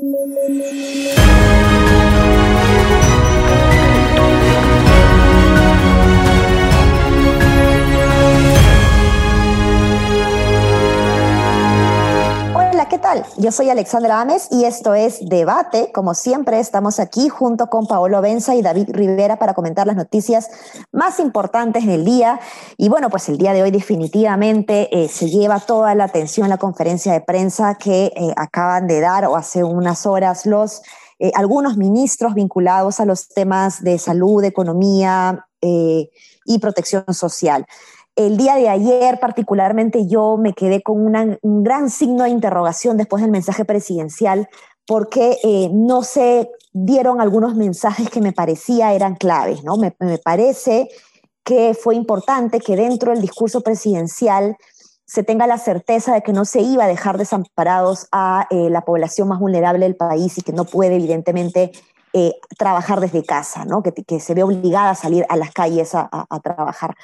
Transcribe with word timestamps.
¿qué 0.00 1.91
Yo 13.36 13.52
soy 13.52 13.68
Alexandra 13.68 14.20
Ames 14.20 14.48
y 14.50 14.64
esto 14.64 14.94
es 14.94 15.18
Debate. 15.28 15.92
Como 15.92 16.14
siempre, 16.14 16.60
estamos 16.60 16.98
aquí 16.98 17.28
junto 17.28 17.66
con 17.66 17.86
Paolo 17.86 18.22
Benza 18.22 18.54
y 18.54 18.62
David 18.62 18.88
Rivera 18.90 19.38
para 19.38 19.52
comentar 19.52 19.86
las 19.86 19.96
noticias 19.96 20.48
más 20.92 21.20
importantes 21.20 21.84
del 21.84 22.06
día. 22.06 22.40
Y 22.78 22.88
bueno, 22.88 23.10
pues 23.10 23.28
el 23.28 23.36
día 23.36 23.52
de 23.52 23.62
hoy 23.62 23.70
definitivamente 23.70 24.88
eh, 24.96 25.08
se 25.08 25.28
lleva 25.28 25.60
toda 25.60 25.94
la 25.94 26.04
atención 26.04 26.48
la 26.48 26.56
conferencia 26.56 27.12
de 27.12 27.20
prensa 27.20 27.74
que 27.74 28.06
eh, 28.16 28.32
acaban 28.36 28.86
de 28.86 29.00
dar 29.00 29.26
o 29.26 29.36
hace 29.36 29.62
unas 29.62 30.06
horas 30.06 30.46
los 30.46 30.80
eh, 31.18 31.32
algunos 31.34 31.76
ministros 31.76 32.34
vinculados 32.34 32.98
a 32.98 33.04
los 33.04 33.28
temas 33.28 33.82
de 33.82 33.98
salud, 33.98 34.42
economía 34.42 35.46
y 35.64 36.58
protección 36.58 37.04
social. 37.14 37.64
El 38.14 38.36
día 38.36 38.56
de 38.56 38.68
ayer 38.68 39.18
particularmente 39.20 40.06
yo 40.06 40.36
me 40.36 40.52
quedé 40.52 40.82
con 40.82 41.00
un 41.00 41.64
gran 41.64 41.88
signo 41.88 42.24
de 42.24 42.30
interrogación 42.30 42.98
después 42.98 43.22
del 43.22 43.30
mensaje 43.30 43.64
presidencial 43.64 44.48
porque 44.86 45.38
eh, 45.42 45.70
no 45.72 46.02
se 46.02 46.50
dieron 46.72 47.22
algunos 47.22 47.54
mensajes 47.54 48.10
que 48.10 48.20
me 48.20 48.32
parecía 48.32 48.92
eran 48.92 49.14
claves, 49.14 49.64
¿no? 49.64 49.76
Me, 49.76 49.92
parece 50.18 50.90
que 51.42 51.74
fue 51.74 51.94
importante 51.94 52.60
que 52.60 52.76
dentro 52.76 53.12
del 53.12 53.22
discurso 53.22 53.62
presidencial 53.62 54.56
se 55.06 55.22
tenga 55.22 55.46
la 55.46 55.58
certeza 55.58 56.12
de 56.14 56.22
que 56.22 56.32
no 56.32 56.44
se 56.44 56.60
iba 56.60 56.84
a 56.84 56.88
dejar 56.88 57.16
desamparados 57.16 58.08
a 58.12 58.46
eh, 58.50 58.68
la 58.68 58.82
población 58.82 59.28
más 59.28 59.40
vulnerable 59.40 59.86
del 59.86 59.96
país 59.96 60.36
y 60.36 60.42
que 60.42 60.52
no 60.52 60.64
puede 60.64 60.96
evidentemente 60.96 61.72
eh, 62.12 62.34
trabajar 62.58 63.00
desde 63.00 63.24
casa, 63.24 63.64
¿no? 63.64 63.82
que, 63.82 64.20
se 64.20 64.34
ve 64.34 64.42
obligada 64.42 64.90
a 64.90 64.94
salir 64.94 65.24
a 65.30 65.36
las 65.36 65.50
calles 65.52 65.94
a 65.94 66.40
trabajar. 66.42 66.94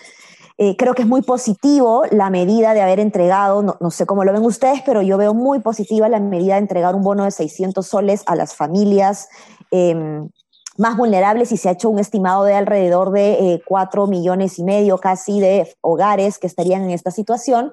Eh, 0.61 0.75
creo 0.77 0.95
que 0.95 1.03
es 1.03 1.09
muy 1.09 1.23
positivo 1.23 2.03
la 2.11 2.31
medida 2.31 2.75
de 2.75 2.83
haber 2.83 2.99
entregado, 2.99 3.63
no, 3.63 3.91
sé 3.93 4.07
cómo 4.07 4.25
lo 4.25 4.33
ven 4.33 4.45
ustedes, 4.45 4.83
pero 4.85 5.03
yo 5.03 5.17
veo 5.17 5.33
muy 5.33 5.61
positiva 5.61 6.09
la 6.09 6.19
medida 6.19 6.55
de 6.55 6.61
entregar 6.61 6.97
un 6.97 7.05
bono 7.05 7.25
de 7.25 7.31
600 7.31 7.87
soles 7.87 8.25
a 8.27 8.35
las 8.35 8.57
familias 8.57 9.29
em, 9.71 10.29
más 10.77 10.97
vulnerables 10.97 11.53
y 11.53 11.57
se 11.59 11.69
ha 11.69 11.73
hecho 11.73 11.89
un 11.89 12.01
estimado 12.01 12.43
de 12.43 12.55
alrededor 12.55 13.13
de 13.13 13.63
4 13.67 14.05
eh, 14.05 14.09
millones 14.09 14.59
y 14.59 14.65
medio 14.65 14.99
casi 14.99 15.39
de 15.39 15.77
hogares 15.81 16.39
que 16.39 16.49
estarían 16.49 16.83
en 16.83 16.91
esta 16.91 17.13
situación. 17.13 17.73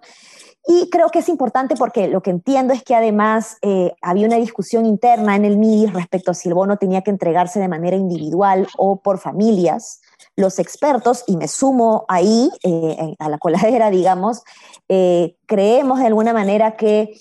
Y 0.68 0.90
creo 0.92 1.10
que 1.10 1.20
es 1.20 1.30
importante 1.30 1.76
porque 1.76 2.08
lo 2.08 2.22
que 2.22 2.30
entiendo 2.30 2.72
es 2.72 2.84
que 2.84 2.94
además 2.94 3.58
eh, 3.64 3.94
había 4.02 4.28
una 4.28 4.38
discusión 4.38 4.86
interna 4.86 5.36
en 5.36 5.46
el 5.46 5.58
MIDI 5.58 5.88
respecto 5.88 6.32
a 6.32 6.34
si 6.36 6.50
el 6.50 6.56
bono 6.56 6.78
tenía 6.78 7.02
que 7.02 7.12
entregarse 7.12 7.60
de 7.60 7.68
manera 7.68 7.96
individual 7.96 8.68
o 8.78 8.98
por 8.98 9.18
familias 9.18 10.02
los 10.36 10.60
expertos, 10.60 11.24
y 11.28 11.38
me 11.38 11.48
sumo 11.48 12.06
ahí 12.08 12.52
eh, 12.64 13.16
a 13.20 13.30
la 13.30 13.38
coladera, 13.38 13.90
digamos, 13.92 14.44
eh, 14.90 15.36
creemos 15.46 16.00
de 16.00 16.08
alguna 16.08 16.34
manera 16.34 16.76
que 16.76 17.18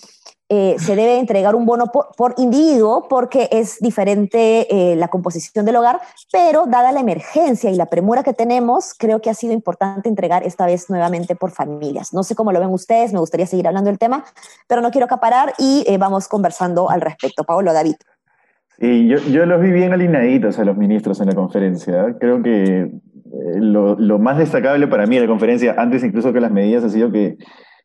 eh, 0.50 0.76
se 0.78 0.94
debe 0.94 1.18
entregar 1.18 1.54
un 1.54 1.64
bono 1.64 1.86
por, 1.86 2.34
individuo 2.36 3.08
porque 3.08 3.48
es 3.50 3.78
diferente 3.80 4.94
la 4.94 5.08
composición 5.08 5.64
del 5.64 5.76
hogar, 5.76 6.00
pero 6.30 6.66
dada 6.66 6.92
la 6.92 7.00
emergencia 7.00 7.70
y 7.70 7.76
la 7.76 7.86
premura 7.86 8.22
que 8.22 8.34
tenemos, 8.34 8.92
creo 8.94 9.20
que 9.20 9.30
ha 9.30 9.34
sido 9.34 9.54
importante 9.54 10.08
entregar 10.08 10.46
esta 10.46 10.66
vez 10.66 10.90
nuevamente 10.90 11.34
por 11.34 11.50
familias. 11.50 12.12
No 12.12 12.22
sé 12.22 12.34
cómo 12.34 12.52
lo 12.52 12.60
ven 12.60 12.68
ustedes, 12.68 13.12
me 13.12 13.20
gustaría 13.20 13.46
seguir 13.46 13.66
hablando 13.66 13.88
del 13.88 13.98
tema, 13.98 14.24
pero 14.68 14.82
no 14.82 14.90
quiero 14.90 15.06
acaparar 15.06 15.54
y 15.58 15.84
vamos 15.96 16.28
conversando 16.28 16.90
al 16.90 17.00
respecto. 17.00 17.44
Pablo, 17.44 17.72
David. 17.72 17.96
Sí, 18.78 19.06
yo, 19.06 19.18
yo 19.18 19.46
los 19.46 19.60
vi 19.60 19.70
bien 19.70 19.92
alineaditos 19.92 20.58
a 20.58 20.64
los 20.64 20.76
ministros 20.76 21.20
en 21.20 21.28
la 21.28 21.34
conferencia. 21.34 22.16
Creo 22.18 22.42
que 22.42 22.90
eh, 23.34 23.60
lo, 23.60 24.18
más 24.18 24.38
destacable 24.38 24.86
para 24.88 25.06
mí 25.06 25.16
de 25.16 25.22
la 25.22 25.28
conferencia, 25.28 25.74
antes 25.78 26.02
incluso 26.04 26.32
que 26.32 26.40
las 26.40 26.50
medidas, 26.50 26.84
ha 26.84 26.88
sido 26.88 27.12
que, 27.12 27.36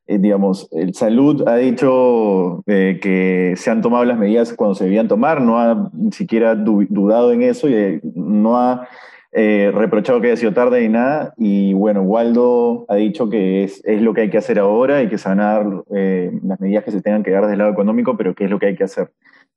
eh, 0.08 0.18
digamos, 0.18 0.68
el 0.72 0.94
Salud 0.94 1.48
ha 1.48 1.56
dicho 1.58 2.64
eh, 2.68 3.00
que 3.02 3.54
se 3.56 3.70
han 3.70 3.82
tomado 3.82 4.06
las 4.06 4.18
medidas 4.18 4.54
cuando 4.54 4.76
se 4.76 4.86
debían 4.86 5.08
tomar, 5.08 5.42
no 5.42 5.60
ha 5.60 5.90
ni 5.94 6.12
siquiera 6.12 6.56
dudado 6.56 7.32
en 7.32 7.44
eso 7.44 7.70
y 7.70 8.02
no 8.16 8.58
ha 8.58 8.88
reprochado 9.32 10.20
que 10.20 10.28
haya 10.28 10.38
sido 10.38 10.54
tarde 10.54 10.82
ni 10.82 10.90
nada. 10.90 11.34
Y 11.38 11.74
bueno, 11.74 12.02
Waldo 12.02 12.86
ha 12.90 12.96
dicho 12.96 13.30
que 13.30 13.64
es, 13.64 13.82
es, 13.86 14.02
lo 14.02 14.14
que 14.14 14.22
hay 14.22 14.30
que 14.30 14.40
hacer 14.40 14.58
ahora 14.58 15.04
y 15.04 15.08
que 15.08 15.18
dar 15.18 15.66
las 15.88 16.60
medidas 16.60 16.84
que 16.84 16.92
se 16.92 17.02
tengan 17.02 17.22
que 17.22 17.32
dar 17.32 17.44
desde 17.44 17.54
el 17.54 17.60
lado 17.60 17.72
económico, 17.72 18.18
pero 18.18 18.34
que 18.34 18.46
es 18.46 18.50
lo 18.50 18.58
que 18.58 18.68
hay 18.68 18.76
que 18.76 18.86
hacer 18.86 19.12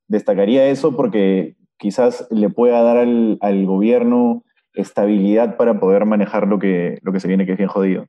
destacaría 0.09 0.69
eso 0.69 0.97
porque 0.97 1.57
quizás 1.79 2.29
le 2.31 2.49
pueda 2.49 2.83
dar 2.83 2.99
al, 2.99 3.67
gobierno 3.67 4.45
estabilidad 4.75 5.57
para 5.57 5.81
poder 5.81 6.07
manejar 6.07 6.47
lo 6.47 6.59
que, 6.59 6.99
lo 7.03 7.13
que 7.13 7.21
se 7.21 7.29
viene, 7.29 7.45
que 7.45 7.53
es 7.53 7.59
bien 7.59 7.69
jodido. 7.69 8.07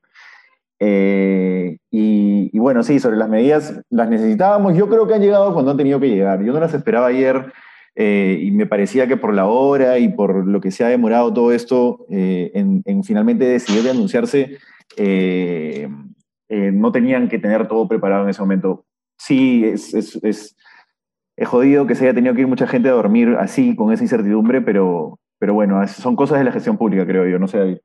Eh, 0.78 1.78
y, 1.90 2.58
bueno, 2.58 2.82
sí, 2.82 3.00
sobre 3.00 3.16
las 3.16 3.28
medidas, 3.28 3.82
las 3.90 4.08
necesitábamos. 4.08 4.76
Yo 4.76 4.88
creo 4.88 5.06
que 5.06 5.14
han 5.14 5.22
llegado 5.22 5.52
cuando 5.52 5.70
han 5.70 5.76
tenido 5.76 6.00
que 6.00 6.08
llegar. 6.08 6.42
Yo 6.42 6.52
no 6.52 6.60
las 6.60 6.74
esperaba 6.74 7.06
ayer 7.06 7.52
eh, 7.96 8.38
y 8.42 8.50
me 8.50 8.66
parecía 8.66 9.06
que 9.06 9.16
por 9.16 9.34
la 9.34 9.46
hora 9.46 9.98
y 9.98 10.08
por 10.08 10.46
lo 10.46 10.60
que 10.60 10.70
se 10.70 10.84
ha 10.84 10.88
demorado 10.88 11.32
todo 11.32 11.52
esto 11.52 12.06
eh, 12.10 12.52
en, 12.54 13.04
finalmente 13.04 13.44
decidir 13.44 13.82
de 13.82 13.90
anunciarse, 13.90 14.58
no 16.48 16.92
tenían 16.92 17.28
que 17.28 17.38
tener 17.38 17.66
todo 17.66 17.88
preparado 17.88 18.24
en 18.24 18.30
ese 18.30 18.40
momento. 18.40 18.84
Sí, 19.18 19.64
es, 19.64 19.94
es 19.94 20.16
es 20.22 20.56
jodido 21.44 21.86
que 21.86 21.94
se 21.94 22.04
haya 22.04 22.14
tenido 22.14 22.34
que 22.34 22.42
ir 22.42 22.46
mucha 22.46 22.66
gente 22.66 22.88
a 22.88 22.92
dormir 22.92 23.36
así, 23.38 23.74
con 23.74 23.92
esa 23.92 24.04
incertidumbre, 24.04 24.60
pero, 24.60 25.18
pero 25.38 25.54
bueno, 25.54 25.86
son 25.88 26.16
cosas 26.16 26.38
de 26.38 26.44
la 26.44 26.52
gestión 26.52 26.78
pública, 26.78 27.06
creo 27.06 27.26
yo, 27.26 27.38
no 27.38 27.48
sé. 27.48 27.80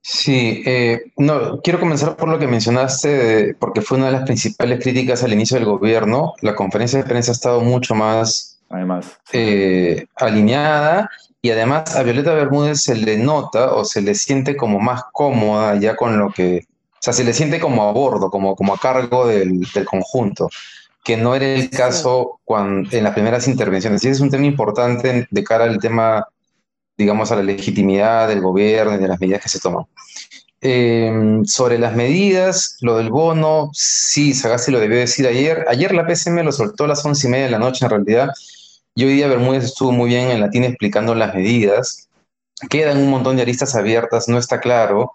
Sí, 0.00 0.62
eh, 0.66 1.12
no, 1.16 1.60
quiero 1.60 1.80
comenzar 1.80 2.16
por 2.16 2.28
lo 2.28 2.38
que 2.38 2.46
mencionaste, 2.46 3.56
porque 3.58 3.80
fue 3.80 3.98
una 3.98 4.06
de 4.06 4.12
las 4.12 4.24
principales 4.24 4.82
críticas 4.82 5.22
al 5.22 5.32
inicio 5.32 5.56
del 5.56 5.66
gobierno. 5.66 6.34
La 6.40 6.54
conferencia 6.54 6.98
de 6.98 7.08
prensa 7.08 7.32
ha 7.32 7.34
estado 7.34 7.60
mucho 7.60 7.94
más 7.94 8.54
además, 8.68 9.18
eh, 9.32 10.06
alineada 10.16 11.10
y 11.40 11.50
además 11.50 11.94
a 11.96 12.02
Violeta 12.02 12.34
Bermúdez 12.34 12.82
se 12.82 12.96
le 12.96 13.18
nota 13.18 13.74
o 13.74 13.84
se 13.84 14.00
le 14.00 14.14
siente 14.14 14.56
como 14.56 14.80
más 14.80 15.02
cómoda 15.12 15.78
ya 15.78 15.96
con 15.96 16.18
lo 16.18 16.30
que, 16.30 16.66
o 16.66 17.00
sea, 17.00 17.12
se 17.12 17.24
le 17.24 17.32
siente 17.32 17.60
como 17.60 17.88
a 17.88 17.92
bordo, 17.92 18.30
como, 18.30 18.56
como 18.56 18.74
a 18.74 18.78
cargo 18.78 19.26
del, 19.26 19.60
del 19.74 19.84
conjunto 19.84 20.48
que 21.04 21.18
no 21.18 21.34
era 21.34 21.46
el 21.46 21.68
caso 21.68 22.40
cuando, 22.44 22.88
en 22.96 23.04
las 23.04 23.12
primeras 23.12 23.46
intervenciones. 23.46 24.02
Y 24.02 24.08
es 24.08 24.20
un 24.20 24.30
tema 24.30 24.46
importante 24.46 25.28
de 25.30 25.44
cara 25.44 25.64
al 25.64 25.78
tema, 25.78 26.26
digamos, 26.96 27.30
a 27.30 27.36
la 27.36 27.42
legitimidad 27.42 28.26
del 28.26 28.40
gobierno 28.40 28.94
y 28.94 28.98
de 28.98 29.08
las 29.08 29.20
medidas 29.20 29.42
que 29.42 29.50
se 29.50 29.60
toman. 29.60 29.84
Em, 30.62 31.44
sobre 31.44 31.78
las 31.78 31.94
medidas, 31.94 32.78
lo 32.80 32.96
del 32.96 33.10
bono, 33.10 33.68
sí, 33.74 34.32
Sagasti 34.32 34.72
lo 34.72 34.80
debió 34.80 34.96
decir 34.96 35.26
ayer. 35.26 35.66
Ayer 35.68 35.94
la 35.94 36.06
PCM 36.06 36.42
lo 36.42 36.52
soltó 36.52 36.84
a 36.84 36.88
las 36.88 37.04
once 37.04 37.26
y 37.26 37.30
media 37.30 37.44
de 37.44 37.50
la 37.50 37.58
noche, 37.58 37.84
en 37.84 37.90
realidad. 37.90 38.30
Y 38.94 39.04
hoy 39.04 39.12
día 39.12 39.28
Bermúdez 39.28 39.64
estuvo 39.64 39.92
muy 39.92 40.08
bien 40.08 40.30
en 40.30 40.40
latín 40.40 40.64
explicando 40.64 41.14
las 41.14 41.34
medidas. 41.34 42.08
Quedan 42.70 42.96
un 42.96 43.10
montón 43.10 43.36
de 43.36 43.42
aristas 43.42 43.74
abiertas, 43.74 44.26
no 44.26 44.38
está 44.38 44.58
claro. 44.58 45.12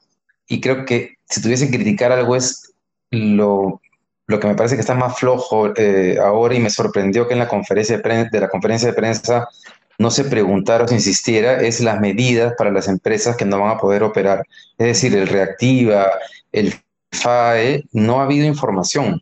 Y 0.47 0.61
creo 0.61 0.85
que 0.85 1.15
si 1.27 1.41
tuviese 1.41 1.71
que 1.71 1.77
criticar 1.77 2.11
algo 2.11 2.35
es 2.35 2.73
lo 3.09 3.81
lo 4.29 4.39
que 4.39 4.47
me 4.47 4.53
parece 4.53 4.75
que 4.75 4.81
está 4.81 4.93
más 4.93 5.17
flojo 5.17 5.73
eh, 5.75 6.17
ahora 6.21 6.53
y 6.53 6.59
me 6.59 6.69
sorprendió 6.69 7.27
que 7.27 7.33
en 7.33 7.39
la 7.39 7.47
conferencia 7.47 7.97
de, 7.97 8.29
de 8.31 8.39
la 8.39 8.47
conferencia 8.47 8.87
de 8.87 8.93
prensa 8.93 9.49
no 9.97 10.11
se 10.11 10.23
preguntara 10.23 10.83
o 10.83 10.87
se 10.87 10.93
insistiera 10.93 11.59
es 11.59 11.81
las 11.81 11.99
medidas 11.99 12.53
para 12.55 12.71
las 12.71 12.87
empresas 12.87 13.35
que 13.35 13.45
no 13.45 13.59
van 13.59 13.71
a 13.71 13.77
poder 13.79 14.03
operar. 14.03 14.43
Es 14.77 14.87
decir, 14.87 15.15
el 15.15 15.27
Reactiva, 15.27 16.11
el 16.51 16.75
FAE, 17.11 17.85
no 17.91 18.21
ha 18.21 18.25
habido 18.25 18.45
información. 18.45 19.19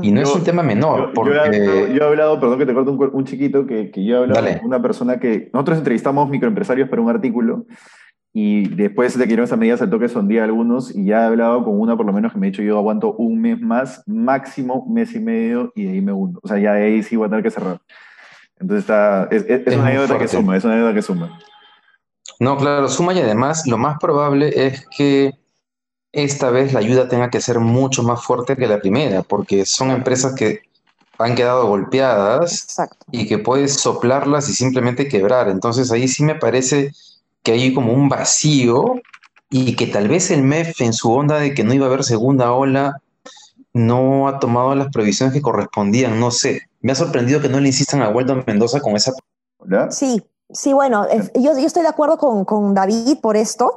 Y 0.00 0.12
no 0.12 0.22
es 0.22 0.32
un 0.32 0.44
tema 0.44 0.62
menor. 0.62 1.12
Yo, 1.14 1.34
he, 1.34 2.02
hablado, 2.04 2.38
perdón 2.38 2.58
que 2.60 2.66
te 2.66 2.74
corto 2.74 2.92
un, 2.92 3.24
chiquito, 3.24 3.66
que, 3.66 3.90
que, 3.90 4.04
yo 4.04 4.14
he 4.14 4.18
hablado 4.20 4.58
con 4.58 4.66
una 4.66 4.80
persona 4.80 5.18
que 5.18 5.50
nosotros 5.52 5.78
entrevistamos 5.78 6.30
microempresarios 6.30 6.88
para 6.88 7.02
un 7.02 7.10
artículo 7.10 7.66
y 8.36 8.66
después 8.66 9.16
de 9.16 9.28
que 9.28 9.34
esas 9.40 9.56
medidas 9.56 9.80
al 9.80 9.90
toque 9.90 10.08
son 10.08 10.26
día 10.26 10.42
algunos 10.42 10.92
y 10.92 11.04
ya 11.04 11.20
he 11.20 11.24
hablado 11.26 11.64
con 11.64 11.80
una 11.80 11.96
por 11.96 12.04
lo 12.04 12.12
menos 12.12 12.32
que 12.32 12.38
me 12.38 12.48
ha 12.48 12.50
dicho 12.50 12.62
yo 12.62 12.76
aguanto 12.76 13.12
un 13.12 13.40
mes 13.40 13.60
más, 13.60 14.02
máximo 14.06 14.84
mes 14.88 15.14
y 15.14 15.20
medio 15.20 15.72
y 15.76 15.84
de 15.84 15.92
ahí 15.92 16.00
me 16.00 16.12
hundo. 16.12 16.40
O 16.42 16.48
sea, 16.48 16.58
ya 16.58 16.72
de 16.72 16.82
ahí 16.82 17.02
sí 17.04 17.14
voy 17.14 17.26
a 17.26 17.30
tener 17.30 17.44
que 17.44 17.52
cerrar. 17.52 17.80
Entonces 18.58 18.82
está, 18.82 19.28
es, 19.30 19.44
es, 19.48 19.76
una 19.76 19.86
anécdota 19.86 20.18
que 20.18 20.26
suma, 20.26 20.56
es 20.56 20.64
una 20.64 20.74
anécdota 20.74 20.94
que 20.96 21.02
suma. 21.02 21.38
No, 22.40 22.56
claro, 22.56 22.88
suma 22.88 23.14
y 23.14 23.20
además 23.20 23.68
lo 23.68 23.78
más 23.78 23.98
probable 24.00 24.66
es 24.66 24.84
que 24.96 25.34
esta 26.10 26.50
vez 26.50 26.72
la 26.72 26.80
ayuda 26.80 27.08
tenga 27.08 27.30
que 27.30 27.40
ser 27.40 27.60
mucho 27.60 28.02
más 28.02 28.24
fuerte 28.24 28.56
que 28.56 28.66
la 28.66 28.80
primera, 28.80 29.22
porque 29.22 29.64
son 29.64 29.92
empresas 29.92 30.34
que 30.34 30.62
han 31.18 31.36
quedado 31.36 31.68
golpeadas 31.68 32.66
y 33.12 33.28
que 33.28 33.38
puedes 33.38 33.74
soplarlas 33.74 34.48
y 34.48 34.54
simplemente 34.54 35.06
quebrar. 35.06 35.48
Entonces 35.48 35.92
ahí 35.92 36.08
sí 36.08 36.24
me 36.24 36.34
parece 36.34 36.90
que 37.44 37.52
hay 37.52 37.72
como 37.72 37.92
un 37.92 38.08
vacío 38.08 38.96
y 39.50 39.76
que 39.76 39.86
tal 39.86 40.08
vez 40.08 40.32
el 40.32 40.42
MEF 40.42 40.80
en 40.80 40.92
su 40.92 41.12
onda 41.12 41.38
de 41.38 41.54
que 41.54 41.62
no 41.62 41.72
iba 41.72 41.86
a 41.86 41.88
haber 41.88 42.02
segunda 42.02 42.52
ola 42.52 43.00
no 43.72 44.28
ha 44.28 44.38
tomado 44.38 44.74
las 44.74 44.88
previsiones 44.88 45.34
que 45.34 45.42
correspondían, 45.42 46.18
no 46.18 46.30
sé. 46.30 46.62
Me 46.80 46.92
ha 46.92 46.94
sorprendido 46.94 47.40
que 47.40 47.48
no 47.48 47.60
le 47.60 47.68
insistan 47.68 48.02
a 48.02 48.08
Waldo 48.08 48.42
Mendoza 48.46 48.80
con 48.80 48.96
esa... 48.96 49.12
Sí, 49.90 50.22
sí, 50.50 50.72
bueno, 50.72 51.06
yo, 51.34 51.58
yo, 51.58 51.66
estoy 51.66 51.82
de 51.82 51.88
acuerdo 51.88 52.16
con, 52.16 52.44
con 52.44 52.74
David 52.74 53.18
por 53.20 53.36
esto. 53.36 53.76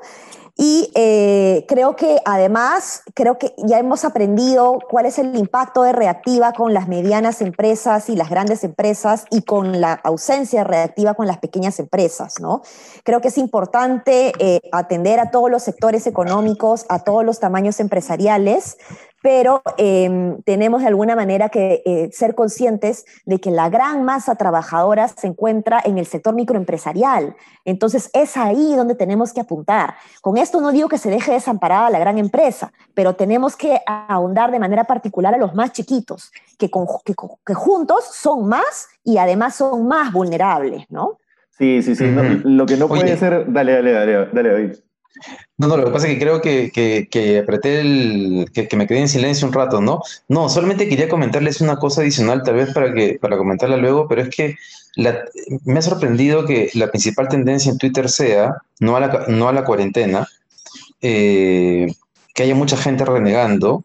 Y 0.60 0.92
eh, 0.96 1.66
creo 1.68 1.96
que 1.96 2.18
además, 2.26 3.04
creo 3.14 3.38
que 3.38 3.54
ya 3.58 3.78
hemos 3.78 4.04
aprendido 4.04 4.80
cuál 4.90 5.06
es 5.06 5.20
el 5.20 5.36
impacto 5.36 5.84
de 5.84 5.92
reactiva 5.92 6.52
con 6.54 6.74
las 6.74 6.88
medianas 6.88 7.42
empresas 7.42 8.10
y 8.10 8.16
las 8.16 8.32
grandes 8.32 8.64
empresas 8.64 9.26
y 9.30 9.44
con 9.44 9.80
la 9.80 9.94
ausencia 9.94 10.64
reactiva 10.64 11.14
con 11.14 11.28
las 11.28 11.38
pequeñas 11.38 11.80
empresas, 11.80 12.36
¿no? 12.42 12.64
Creo 13.04 13.22
que 13.22 13.28
es 13.28 13.38
importante 13.38 14.34
eh, 14.40 14.62
atender 14.72 15.20
a 15.20 15.30
todos 15.30 15.52
los 15.52 15.62
sectores 15.62 16.08
económicos, 16.08 16.88
a 16.90 17.04
todos 17.04 17.24
los 17.24 17.40
tamaños 17.40 17.80
empresariales, 17.80 18.78
pero 19.22 19.62
em, 19.78 20.42
tenemos 20.44 20.82
de 20.82 20.88
alguna 20.88 21.16
manera 21.16 21.50
que 21.50 21.82
eh, 21.86 22.10
ser 22.12 22.36
conscientes 22.36 23.06
de 23.26 23.40
que 23.40 23.52
la 23.52 23.70
gran 23.70 24.04
masa 24.04 24.36
trabajadora 24.36 25.08
se 25.08 25.28
encuentra 25.28 25.82
en 25.84 25.98
el 25.98 26.06
sector 26.06 26.36
microempresarial. 26.36 27.36
Entonces 27.66 28.10
es 28.14 28.38
ahí 28.38 28.76
donde 28.76 28.96
tenemos 28.96 29.34
que 29.34 29.42
apuntar. 29.42 29.96
Con 30.22 30.38
esto 30.38 30.62
no 30.62 30.72
digo 30.72 30.88
que 30.88 30.98
se 30.98 31.10
deje 31.10 31.32
desamparada 31.32 31.90
la 31.90 32.00
gran 32.00 32.18
empresa, 32.18 32.72
pero 32.94 33.16
tenemos 33.16 33.56
que 33.56 33.82
ahondar 33.86 34.52
de 34.52 34.60
manera 34.60 34.84
particular 34.84 35.34
a 35.34 35.38
los 35.38 35.56
más 35.56 35.72
chiquitos, 35.72 36.32
que, 36.58 36.70
que, 37.46 37.54
juntos 37.54 38.06
son 38.14 38.48
más 38.48 38.88
y 39.04 39.18
además 39.18 39.56
son 39.56 39.88
más 39.88 40.12
vulnerables, 40.12 40.86
¿no? 40.90 41.18
Sí, 41.58 41.82
sí, 41.82 41.96
sí. 41.96 42.06
lo 42.44 42.66
que 42.68 42.78
no 42.78 42.88
puede 42.88 43.18
ser... 43.18 43.52
Dale, 43.52 43.74
dale, 43.74 43.92
dale, 43.92 44.26
dale, 44.32 44.50
David. 44.50 44.76
No, 45.58 45.68
no, 45.68 45.78
lo 45.78 45.86
que 45.86 45.92
pasa 45.92 46.08
es 46.08 46.14
que 46.14 46.20
creo 46.20 46.42
que, 46.42 46.72
que, 47.10 47.40
apreté 47.40 47.80
el. 47.80 48.52
Que, 48.54 48.70
me 48.76 48.88
quedé 48.88 49.00
en 49.00 49.10
silencio 49.10 49.48
un 49.48 49.54
rato, 49.54 49.82
¿no? 49.82 50.02
No, 50.28 50.50
solamente 50.50 50.88
quería 50.88 51.10
comentarles 51.10 51.62
una 51.62 51.78
cosa 51.78 52.02
adicional, 52.02 52.44
tal 52.44 52.56
vez 52.56 52.74
para, 52.74 52.94
que, 52.94 53.18
para 53.20 53.38
comentarla 53.38 53.78
luego, 53.78 54.08
pero 54.08 54.22
es 54.22 54.30
que 54.30 54.56
me 55.66 55.80
ha 55.80 55.82
sorprendido 55.82 56.46
que 56.46 56.70
la 56.74 56.88
principal 56.90 57.28
tendencia 57.28 57.72
en 57.72 57.78
Twitter 57.78 58.10
sea, 58.10 58.56
no 58.80 58.96
a 58.96 59.00
la, 59.00 59.26
no 59.28 59.48
a 59.48 59.54
la 59.54 59.64
cuarentena, 59.64 60.28
eh, 61.02 61.88
que 62.34 62.44
haya 62.44 62.56
mucha 62.56 62.78
gente 62.78 63.06
renegando, 63.06 63.84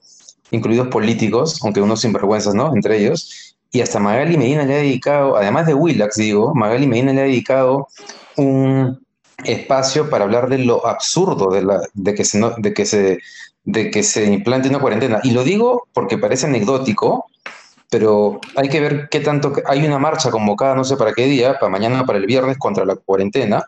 incluidos 0.50 0.88
políticos, 0.88 1.60
aunque 1.62 1.80
unos 1.80 2.00
sinvergüenzas, 2.00 2.54
¿no? 2.54 2.74
Entre 2.74 2.98
ellos, 2.98 3.56
y 3.70 3.80
hasta 3.80 3.98
Magali 3.98 4.36
Medina 4.36 4.64
le 4.64 4.74
ha 4.74 4.78
dedicado, 4.78 5.36
además 5.36 5.66
de 5.66 5.74
Willax, 5.74 6.16
digo, 6.16 6.54
Magali 6.54 6.86
Medina 6.86 7.12
le 7.12 7.20
ha 7.22 7.24
dedicado 7.24 7.88
un 8.36 9.02
espacio 9.44 10.08
para 10.10 10.24
hablar 10.24 10.48
de 10.48 10.58
lo 10.58 10.86
absurdo 10.86 11.50
de, 11.50 11.62
la, 11.62 11.80
de, 11.94 12.14
que, 12.14 12.24
se, 12.24 12.40
de, 12.58 12.74
que, 12.74 12.86
se, 12.86 13.18
de 13.64 13.90
que 13.90 14.02
se 14.02 14.24
implante 14.24 14.68
una 14.68 14.80
cuarentena. 14.80 15.20
Y 15.22 15.32
lo 15.32 15.44
digo 15.44 15.88
porque 15.92 16.18
parece 16.18 16.46
anecdótico, 16.46 17.26
pero 17.90 18.40
hay 18.56 18.68
que 18.68 18.80
ver 18.80 19.08
qué 19.10 19.20
tanto... 19.20 19.52
Hay 19.66 19.84
una 19.86 19.98
marcha 19.98 20.30
convocada, 20.30 20.74
no 20.74 20.84
sé 20.84 20.96
para 20.96 21.12
qué 21.12 21.26
día, 21.26 21.58
para 21.58 21.70
mañana, 21.70 22.06
para 22.06 22.18
el 22.18 22.26
viernes, 22.26 22.58
contra 22.58 22.84
la 22.84 22.96
cuarentena, 22.96 23.64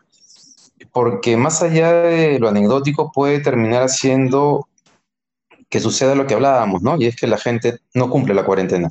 porque 0.92 1.36
más 1.36 1.62
allá 1.62 1.92
de 1.92 2.38
lo 2.38 2.48
anecdótico 2.48 3.10
puede 3.12 3.40
terminar 3.40 3.82
haciendo 3.82 4.68
que 5.68 5.80
suceda 5.80 6.14
lo 6.14 6.26
que 6.26 6.34
hablábamos, 6.34 6.82
¿no? 6.82 6.96
Y 6.96 7.06
es 7.06 7.16
que 7.16 7.26
la 7.26 7.38
gente 7.38 7.80
no 7.94 8.08
cumple 8.08 8.34
la 8.34 8.44
cuarentena 8.44 8.88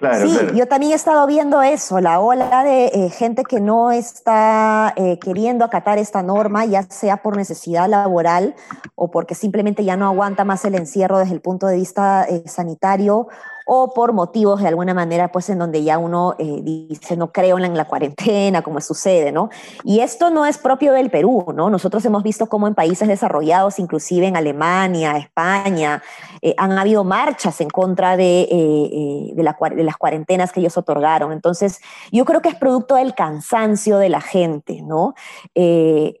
sí, 0.00 0.38
yo 0.54 0.66
también 0.66 0.92
he 0.92 0.94
estado 0.94 1.26
viendo 1.26 1.62
eso, 1.62 2.00
la 2.00 2.20
ola 2.20 2.64
de 2.64 2.86
eh, 2.86 3.10
gente 3.10 3.44
que 3.44 3.60
no 3.60 3.92
está 3.92 4.92
eh, 4.96 5.18
queriendo 5.18 5.64
acatar 5.64 5.98
esta 5.98 6.22
norma, 6.22 6.64
ya 6.64 6.82
sea 6.82 7.18
por 7.18 7.36
necesidad 7.36 7.88
laboral 7.88 8.54
o 8.94 9.10
porque 9.10 9.34
simplemente 9.34 9.84
ya 9.84 9.96
no 9.96 10.06
aguanta 10.06 10.44
más 10.44 10.64
el 10.64 10.74
encierro 10.74 11.18
desde 11.18 11.34
el 11.34 11.40
punto 11.40 11.66
de 11.66 11.76
vista 11.76 12.24
eh, 12.24 12.42
sanitario 12.46 13.28
o 13.64 13.94
por 13.94 14.12
motivos 14.12 14.60
de 14.60 14.68
alguna 14.68 14.92
manera, 14.92 15.32
pues 15.32 15.48
en 15.48 15.58
donde 15.58 15.82
ya 15.82 15.98
uno 15.98 16.34
eh, 16.38 16.60
dice, 16.62 17.16
no 17.16 17.32
creo 17.32 17.58
en 17.58 17.74
la, 17.76 17.86
cuarentena, 17.86 18.62
como 18.62 18.80
sucede, 18.80 19.32
¿no? 19.32 19.48
Y 19.84 20.00
esto 20.00 20.30
no 20.30 20.44
es 20.44 20.58
propio 20.58 20.92
del 20.92 21.10
Perú, 21.10 21.46
¿no? 21.54 21.70
Nosotros 21.70 22.04
hemos 22.04 22.22
visto 22.22 22.46
cómo 22.46 22.68
en 22.68 22.74
países 22.74 23.08
desarrollados, 23.08 23.78
inclusive 23.78 24.26
en 24.26 24.36
Alemania, 24.36 25.16
España, 25.16 26.02
eh, 26.42 26.54
han 26.58 26.72
habido 26.72 27.04
marchas 27.04 27.60
en 27.60 27.70
contra 27.70 28.16
de, 28.16 28.48
eh, 28.50 29.32
de, 29.34 29.42
las 29.42 29.96
cuarentenas 29.96 30.52
que 30.52 30.60
ellos 30.60 30.76
otorgaron. 30.76 31.32
Entonces, 31.32 31.80
yo 32.12 32.24
creo 32.24 32.42
que 32.42 32.50
es 32.50 32.56
producto 32.56 32.96
del 32.96 33.14
cansancio 33.14 33.98
de 33.98 34.08
la 34.10 34.20
gente, 34.20 34.82
¿no? 34.82 35.14
Es, 35.54 36.14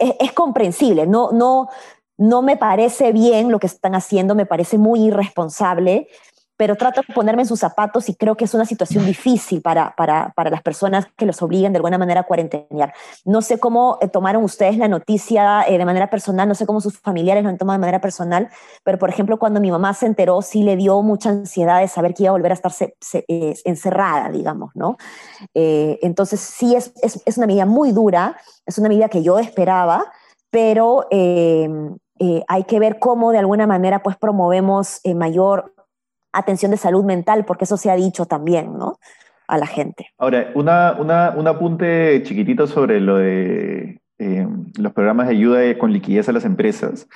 es, 0.00 0.32
comprensible, 0.32 1.06
no, 1.06 1.68
no 2.16 2.42
me 2.42 2.56
parece 2.56 3.12
bien 3.12 3.50
lo 3.50 3.58
que 3.58 3.66
están 3.66 3.94
haciendo, 3.94 4.34
me 4.34 4.46
parece 4.46 4.78
muy 4.78 5.06
irresponsable, 5.06 6.08
pero 6.56 6.76
trato 6.76 7.02
de 7.06 7.12
ponerme 7.12 7.42
en 7.42 7.48
sus 7.48 7.60
zapatos 7.60 8.08
y 8.08 8.14
creo 8.14 8.36
que 8.36 8.44
es 8.44 8.54
una 8.54 8.64
situación 8.64 9.04
difícil 9.06 9.60
para, 9.60 9.94
para, 9.96 10.32
las 10.50 10.62
personas 10.62 11.06
que 11.16 11.26
los 11.26 11.42
obliguen 11.42 11.72
de 11.72 11.78
alguna 11.78 11.98
manera 11.98 12.20
a 12.20 12.22
cuarentenear. 12.24 12.94
No 13.24 13.42
sé 13.42 13.58
cómo 13.58 13.98
eh, 14.00 14.08
tomaron 14.08 14.44
ustedes 14.44 14.76
la 14.76 14.88
noticia 14.88 15.62
eh, 15.66 15.78
de 15.78 15.84
manera 15.84 16.10
personal, 16.10 16.48
no 16.48 16.54
sé 16.54 16.66
cómo 16.66 16.80
sus 16.80 16.98
familiares 16.98 17.42
lo 17.42 17.48
han 17.48 17.58
tomado 17.58 17.78
de 17.78 17.80
manera 17.80 18.00
personal, 18.00 18.48
pero 18.84 18.98
por 18.98 19.10
ejemplo 19.10 19.38
cuando 19.38 19.60
mi 19.60 19.70
mamá 19.70 19.94
se 19.94 20.06
enteró 20.06 20.42
sí 20.42 20.62
le 20.62 20.76
dio 20.76 21.02
mucha 21.02 21.30
ansiedad 21.30 21.80
de 21.80 21.88
saber 21.88 22.14
que 22.14 22.24
iba 22.24 22.30
a 22.30 22.32
volver 22.32 22.52
a 22.52 22.54
estar 22.54 22.72
eh, 23.28 23.54
encerrada, 23.64 24.30
digamos, 24.30 24.70
¿no? 24.74 24.96
entonces 25.54 26.40
sí 26.40 26.74
es, 26.74 26.92
es, 27.02 27.20
es, 27.24 27.38
una 27.38 27.46
medida 27.46 27.66
muy 27.66 27.92
dura, 27.92 28.36
es 28.66 28.78
una 28.78 28.88
medida 28.88 29.08
que 29.08 29.22
yo 29.22 29.38
esperaba, 29.38 30.04
pero 30.50 31.06
eh, 32.18 32.42
hay 32.48 32.64
que 32.64 32.78
ver 32.78 32.98
cómo 32.98 33.32
de 33.32 33.38
alguna 33.38 33.66
manera 33.66 34.02
pues 34.02 34.16
promovemos 34.16 35.00
eh, 35.04 35.14
mayor 35.14 35.74
atención 36.32 36.70
de 36.70 36.76
salud 36.76 37.04
mental, 37.04 37.44
porque 37.44 37.64
eso 37.64 37.76
se 37.76 37.90
ha 37.90 37.96
dicho 37.96 38.26
también, 38.26 38.76
¿no? 38.76 38.98
A 39.46 39.58
la 39.58 39.66
gente. 39.66 40.08
Ahora, 40.18 40.52
un 40.54 40.68
apunte 40.68 42.22
chiquitito 42.24 42.66
sobre 42.66 43.00
lo 43.00 43.18
de 43.18 44.00
eh, 44.18 44.46
los 44.78 44.92
programas 44.92 45.26
de 45.26 45.34
ayuda 45.34 45.78
con 45.78 45.92
liquidez 45.92 46.28
a 46.28 46.32
las 46.32 46.44
empresas, 46.44 47.08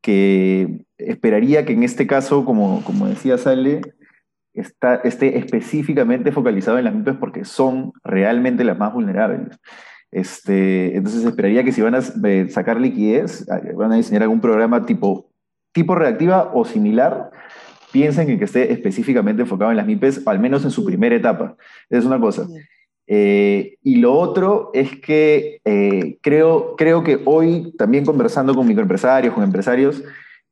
que 0.00 0.84
esperaría 0.98 1.64
que 1.64 1.72
en 1.72 1.82
este 1.82 2.06
caso, 2.06 2.44
como, 2.44 2.82
decía 3.06 3.38
Sale, 3.38 3.80
esté 4.52 5.38
específicamente 5.38 6.30
focalizado 6.30 6.78
en 6.78 6.84
las 6.84 6.94
MIPES 6.94 7.16
porque 7.16 7.44
son 7.44 7.92
realmente 8.04 8.64
las 8.64 8.78
más 8.78 8.92
vulnerables. 8.92 9.58
Este, 10.12 10.94
entonces 10.94 11.24
esperaría 11.24 11.64
que 11.64 11.72
si 11.72 11.80
van 11.80 11.94
a 11.94 12.02
eh, 12.24 12.46
sacar 12.50 12.78
liquidez, 12.78 13.48
ah, 13.50 13.60
van 13.74 13.92
a 13.92 13.96
diseñar 13.96 14.22
algún 14.22 14.42
programa 14.42 14.84
tipo, 14.84 15.30
tipo 15.72 15.94
reactiva 15.94 16.52
o 16.54 16.66
similar, 16.66 17.30
piensen 17.92 18.28
en 18.28 18.38
que 18.38 18.44
esté 18.44 18.72
específicamente 18.72 19.42
enfocado 19.42 19.70
en 19.70 19.78
las 19.78 19.86
MIPES, 19.86 20.26
al 20.26 20.38
menos 20.38 20.64
en 20.64 20.70
su 20.70 20.84
primera 20.84 21.16
etapa. 21.16 21.56
Esa 21.88 22.00
es 22.00 22.04
una 22.04 22.20
cosa. 22.20 22.46
Eh, 23.06 23.76
y 23.82 23.96
lo 23.96 24.12
otro 24.12 24.70
es 24.74 25.00
que 25.00 25.60
eh, 25.64 26.18
creo, 26.20 26.76
creo 26.76 27.02
que 27.02 27.20
hoy, 27.24 27.74
también 27.78 28.04
conversando 28.04 28.54
con 28.54 28.68
microempresarios, 28.68 29.34
con 29.34 29.42
empresarios, 29.42 30.04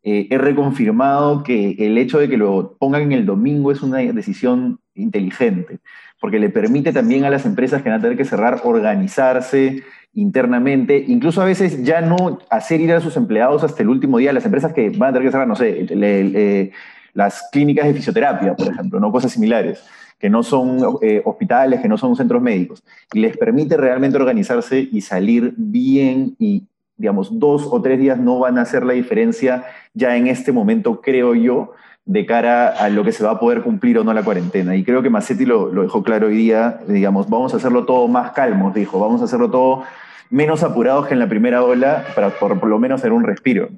he 0.03 0.39
reconfirmado 0.39 1.43
que 1.43 1.77
el 1.79 1.99
hecho 1.99 2.19
de 2.19 2.31
que 2.31 2.39
lo 2.39 2.79
pongan 2.79 3.03
en 3.03 3.13
el 3.13 3.27
domingo 3.27 3.71
es 3.71 3.83
una 3.83 3.99
decisión 3.99 4.81
inteligente 4.95 5.81
porque 6.21 6.39
le 6.39 6.51
permite 6.51 6.93
también 6.93 7.25
a 7.25 7.31
las 7.31 7.47
empresas 7.47 7.83
que 7.83 7.89
van 7.89 7.99
a 7.99 8.03
tener 8.03 8.17
que 8.17 8.25
cerrar 8.25 8.61
organizarse 8.65 9.83
internamente, 10.13 11.05
incluso 11.07 11.41
a 11.41 11.45
veces 11.45 11.83
ya 11.85 12.01
no 12.01 12.39
hacer 12.51 12.81
ir 12.81 12.93
a 12.93 13.01
sus 13.01 13.17
empleados 13.17 13.65
hasta 13.65 13.83
el 13.83 13.89
último 13.89 14.19
día, 14.19 14.33
las 14.33 14.45
empresas 14.45 14.73
que 14.73 14.91
van 14.91 15.11
a 15.11 15.13
tener 15.13 15.29
que 15.29 15.33
cerrar, 15.33 15.49
no 15.49 15.57
sé, 15.57 15.87
eh, 15.89 16.73
las 17.15 17.49
clínicas 17.51 17.87
de 17.87 17.95
fisioterapia, 17.95 18.55
por 18.55 18.69
ejemplo, 18.69 19.01
¿no? 19.01 19.13
cosas 19.13 19.33
similares, 19.33 19.83
que 20.19 20.29
no 20.29 20.43
son 20.43 20.79
eh, 21.01 21.23
hospitales, 21.25 21.81
que 21.81 21.89
no 21.89 21.97
son 21.97 22.17
centros 22.17 22.43
médicos, 22.43 22.83
y 23.13 23.21
les 23.21 23.37
permite 23.37 23.77
realmente 23.77 24.19
organizarse 24.19 24.89
y 24.91 25.01
salir 25.01 25.55
bien 25.57 26.35
y, 26.39 26.65
digamos, 26.97 27.39
dos 27.39 27.67
o 27.71 27.81
tres 27.81 27.99
días 27.99 28.19
no 28.19 28.41
van 28.41 28.59
a 28.59 28.63
hacer 28.63 28.85
la 28.85 28.93
diferencia 28.93 29.65
ya 29.95 30.17
en 30.17 30.27
este 30.27 30.53
momento, 30.53 31.01
creo 31.01 31.35
yo, 31.35 31.73
de 32.11 32.27
cara 32.27 32.71
a 32.71 32.89
lo 32.89 33.05
que 33.05 33.13
se 33.13 33.23
va 33.23 33.31
a 33.31 33.39
poder 33.39 33.63
cumplir 33.63 33.97
o 33.97 34.03
no 34.03 34.13
la 34.13 34.25
cuarentena. 34.25 34.75
Y 34.75 34.83
creo 34.83 35.01
que 35.01 35.11
Massetti 35.11 35.47
lo, 35.47 35.71
dejó 35.71 36.03
claro 36.03 36.27
hoy 36.27 36.37
día, 36.37 36.81
digamos, 36.89 37.31
vamos 37.31 37.55
a 37.55 37.59
hacerlo 37.59 37.85
todo 37.85 38.09
más 38.09 38.33
calmos, 38.33 38.75
dijo, 38.75 38.99
vamos 38.99 39.21
a 39.21 39.27
hacerlo 39.27 39.49
todo 39.49 39.85
menos 40.29 40.65
apurados 40.65 41.07
que 41.07 41.15
en 41.15 41.21
la 41.21 41.29
primera 41.29 41.63
ola 41.63 42.05
para 42.17 42.31
por, 42.31 42.67
lo 42.67 42.81
menos 42.81 43.01
hacer 43.01 43.13
un 43.13 43.23
respiro. 43.23 43.69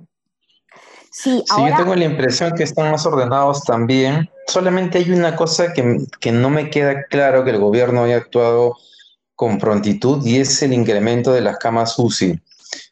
Sí, 1.10 1.44
yo 1.46 1.76
tengo 1.76 1.94
la 1.94 2.06
impresión 2.06 2.52
que 2.56 2.62
están 2.62 2.90
más 2.90 3.04
ordenados 3.04 3.64
también. 3.64 4.30
Solamente 4.46 4.96
hay 4.96 5.10
una 5.10 5.36
cosa 5.36 5.74
que, 5.74 5.98
que 6.18 6.32
no 6.32 6.48
me 6.48 6.70
queda 6.70 7.04
claro 7.10 7.44
que 7.44 7.50
el 7.50 7.58
gobierno 7.58 8.04
haya 8.04 8.16
actuado 8.16 8.78
con 9.34 9.58
prontitud 9.58 10.24
y 10.24 10.38
es 10.38 10.62
el 10.62 10.72
incremento 10.72 11.34
de 11.34 11.42
las 11.42 11.58
camas 11.58 11.98
UCI 11.98 12.40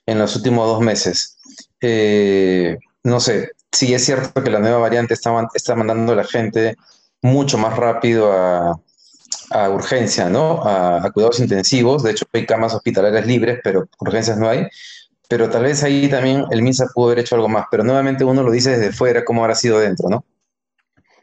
en 0.05 0.19
los 0.19 0.37
últimos 0.37 0.67
dos 0.67 0.83
meses. 0.83 1.39
Eh, 1.81 2.77
no 3.03 3.21
sé, 3.21 3.53
sí 3.73 3.95
es 3.95 4.05
cierto 4.05 4.43
que 4.43 4.51
la 4.51 4.59
nueva 4.59 4.79
variante 4.79 5.15
está, 5.15 5.49
está 5.55 5.75
mandando 5.75 6.13
a 6.13 6.17
la 6.17 6.25
gente 6.25 6.77
mucho 7.23 7.59
más 7.59 7.77
rápido 7.77 8.33
a, 8.33 8.79
urgencia, 9.71 10.29
¿no? 10.29 10.63
A, 10.65 11.11
cuidados 11.13 11.41
intensivos. 11.41 12.03
De 12.03 12.13
hecho, 12.13 12.25
hay 12.33 12.47
camas 12.47 12.75
hospitalarias 12.75 13.27
libres, 13.27 13.61
pero 13.63 13.89
urgencias 14.01 14.39
no 14.39 14.49
hay. 14.49 14.67
pero 15.29 15.49
tal 15.51 15.65
vez 15.65 15.83
ahí 15.83 16.09
también 16.09 16.45
el 16.51 16.63
MINSA 16.63 16.87
pudo 16.95 17.07
haber 17.07 17.21
hecho 17.21 17.37
algo 17.37 17.49
más, 17.49 17.67
pero 17.71 17.85
nuevamente 17.85 18.25
uno 18.25 18.43
lo 18.43 18.51
dice 18.51 18.77
desde 18.77 18.93
fuera, 18.93 19.25
cómo 19.25 19.43
habrá 19.43 19.55
sido 19.55 19.79
dentro, 19.79 20.09
¿no? 20.09 20.25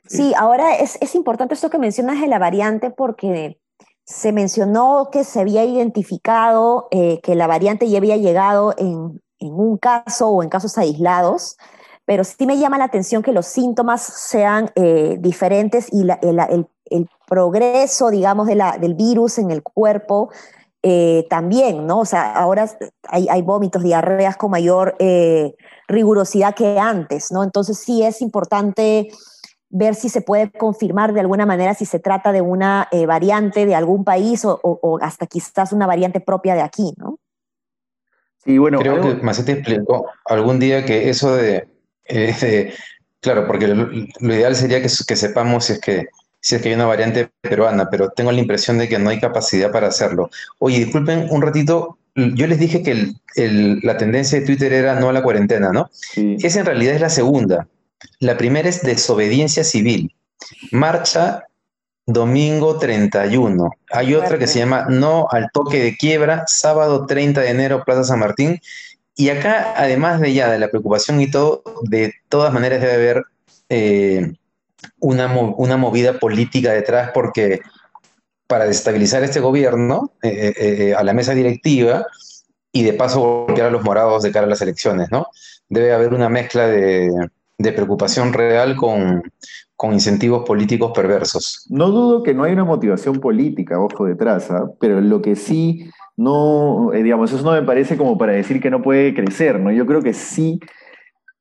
Sí, 0.08 0.34
ahora 0.38 0.76
es, 0.76 0.98
es 1.02 1.16
importante 1.16 1.54
esto 1.54 1.70
que 1.70 1.78
mencionas 1.78 2.22
de 2.22 2.28
la 2.28 2.40
variante 2.40 2.90
porque 2.90 3.60
se 4.06 4.32
mencionó 4.32 5.10
que 5.12 5.26
se 5.26 5.42
había 5.42 5.66
identificado 5.66 6.88
eh, 6.92 7.20
que 7.22 7.36
la 7.36 7.46
variante 7.46 7.90
ya 7.90 7.98
había 7.98 8.16
llegado 8.16 8.74
en, 8.78 9.22
en, 9.40 9.54
un 9.54 9.78
caso 9.78 10.30
o 10.30 10.44
en 10.44 10.50
casos 10.50 10.78
aislados, 10.78 11.58
pero 12.08 12.24
sí 12.24 12.48
me 12.48 12.58
llama 12.58 12.78
la 12.78 12.86
atención 12.86 13.22
que 13.22 13.34
los 13.34 13.46
síntomas 13.48 14.02
sean 14.02 14.72
eh, 14.76 15.18
diferentes 15.20 15.90
y 15.92 16.06
la, 16.06 16.14
el, 16.24 16.40
el, 16.40 16.68
el, 16.86 17.10
progreso, 17.28 18.10
digamos, 18.10 18.48
de 18.48 18.56
la, 18.56 18.78
del 18.78 18.96
virus 18.96 19.40
en 19.40 19.52
el 19.52 19.62
cuerpo 19.62 20.30
eh, 20.82 21.28
también, 21.30 21.86
¿no? 21.86 22.00
O 22.00 22.06
sea, 22.06 22.32
ahora 22.32 22.72
hay, 23.10 23.28
hay 23.30 23.42
vómitos, 23.42 23.84
diarreas 23.84 24.38
con 24.38 24.52
mayor 24.52 24.96
eh, 25.00 25.54
rigurosidad 25.90 26.56
que 26.56 26.80
antes, 26.80 27.30
¿no? 27.30 27.44
Entonces 27.44 27.78
sí 27.78 28.04
es 28.04 28.22
importante 28.22 29.10
ver 29.70 29.94
si 29.94 30.08
se 30.08 30.22
puede 30.22 30.50
confirmar 30.50 31.12
de 31.12 31.20
alguna 31.20 31.46
manera 31.46 31.74
si 31.74 31.86
se 31.86 32.00
trata 32.00 32.32
de 32.32 32.40
una 32.40 32.88
eh, 32.94 33.06
variante 33.06 33.66
de 33.66 33.76
algún 33.76 34.06
país 34.06 34.46
o, 34.46 34.58
o, 34.64 34.80
o, 34.82 34.98
hasta 35.02 35.28
quizás 35.28 35.74
una 35.74 35.88
variante 35.88 36.22
propia 36.22 36.56
de 36.56 36.62
aquí, 36.62 36.94
¿no? 36.96 37.20
Sí, 38.38 38.58
bueno. 38.58 38.80
Creo 38.80 38.94
algo... 38.94 39.10
que 39.10 39.24
Macete 39.24 39.52
explicó 39.52 40.06
algún 40.24 40.58
día 40.58 40.86
que 40.86 41.10
eso 41.10 41.36
de, 41.36 41.68
eh, 42.08 42.36
de 42.40 42.74
claro, 43.20 43.48
porque 43.48 43.68
lo, 43.68 43.86
lo, 43.86 44.34
ideal 44.34 44.56
sería 44.56 44.82
que, 44.82 44.90
que 45.08 45.16
sepamos 45.16 45.66
si 45.66 45.74
es 45.74 45.80
que 45.80 46.08
si 46.40 46.56
es 46.56 46.62
que 46.62 46.70
hay 46.70 46.76
una 46.76 46.86
variante 46.86 47.30
peruana, 47.42 47.90
pero 47.90 48.10
tengo 48.10 48.32
la 48.32 48.40
impresión 48.40 48.78
de 48.78 48.88
que 48.88 49.00
no 49.00 49.10
hay 49.10 49.20
capacidad 49.20 49.72
para 49.72 49.88
hacerlo. 49.88 50.30
Oye, 50.60 50.80
disculpen 50.80 51.28
un 51.30 51.42
ratito, 51.42 51.98
yo 52.16 52.48
les 52.48 52.60
dije 52.60 52.84
que 52.84 52.92
el, 52.92 53.16
el, 53.36 53.80
la 53.84 53.98
tendencia 53.98 54.40
de 54.40 54.46
Twitter 54.46 54.72
era 54.72 55.00
no 55.00 55.10
a 55.10 55.14
la 55.14 55.24
cuarentena, 55.24 55.72
¿no? 55.74 55.90
Sí. 55.92 56.38
Esa 56.42 56.62
en 56.62 56.66
realidad 56.66 56.96
es 56.96 57.02
la 57.02 57.10
segunda. 57.10 57.68
La 58.20 58.38
primera 58.38 58.70
es 58.70 58.82
desobediencia 58.82 59.64
civil. 59.64 60.16
Marcha 60.72 61.48
domingo 62.06 62.78
31. 62.78 63.70
Hay 63.92 64.16
otra 64.16 64.40
que 64.40 64.48
se 64.48 64.60
llama 64.60 64.88
no 64.90 65.28
al 65.30 65.50
toque 65.52 65.82
de 65.84 65.98
quiebra, 65.98 66.46
sábado 66.48 67.06
30 67.06 67.42
de 67.42 67.50
enero, 67.50 67.84
Plaza 67.84 68.06
San 68.06 68.20
Martín. 68.20 68.60
Y 69.20 69.30
acá, 69.30 69.74
además 69.76 70.22
de 70.22 70.32
ya 70.32 70.50
de 70.50 70.60
la 70.60 70.70
preocupación 70.70 71.20
y 71.20 71.30
todo, 71.30 71.64
de 71.82 72.14
todas 72.30 72.54
maneras 72.54 72.82
debe 72.82 72.94
haber 72.94 73.24
eh, 73.68 74.34
una, 75.00 75.36
una, 75.36 75.76
movida 75.76 76.20
política 76.20 76.72
detrás 76.72 77.10
porque 77.16 77.60
para 78.46 78.66
desestabilizar 78.66 79.24
este 79.24 79.40
gobierno, 79.40 80.12
eh, 80.22 80.54
eh, 80.56 80.96
a 80.96 81.04
la 81.04 81.14
mesa 81.14 81.34
directiva, 81.34 82.06
y 82.72 82.84
de 82.84 82.94
paso 82.94 83.46
golpear 83.46 83.68
a 83.68 83.72
los 83.72 83.84
morados 83.84 84.22
de 84.22 84.32
cara 84.32 84.46
a 84.46 84.50
las 84.50 84.62
elecciones, 84.62 85.10
¿no? 85.12 85.28
Debe 85.68 85.94
haber 85.94 86.14
una 86.14 86.30
mezcla 86.30 86.68
de, 86.68 87.10
de 87.58 87.72
preocupación 87.72 88.34
real 88.34 88.76
con, 88.76 89.24
con, 89.76 89.94
incentivos 89.94 90.46
políticos 90.46 90.92
perversos. 90.94 91.66
No 91.70 91.90
dudo 91.90 92.22
que 92.22 92.36
no 92.36 92.44
hay 92.44 92.54
una 92.54 92.66
motivación 92.66 93.20
política, 93.20 93.80
ojo 93.80 94.06
detrás, 94.06 94.52
¿eh? 94.52 94.54
pero 94.80 95.02
lo 95.02 95.24
que 95.24 95.36
sí 95.36 95.90
no, 96.18 96.92
eh, 96.94 97.04
digamos, 97.04 97.32
eso 97.32 97.44
no 97.44 97.52
me 97.52 97.62
parece 97.62 97.96
como 97.96 98.18
para 98.18 98.34
decir 98.34 98.60
que 98.60 98.72
no 98.72 98.82
puede 98.82 99.14
crecer, 99.14 99.60
¿no? 99.60 99.72
Yo 99.72 99.86
creo 99.86 100.02
que 100.02 100.14
sí, 100.14 100.60